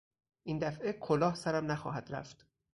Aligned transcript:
این 0.43 0.59
دفعه 0.59 0.93
کلاه 0.93 1.35
سرم 1.35 1.71
نخواهد 1.71 2.07
رفت. 2.11 2.45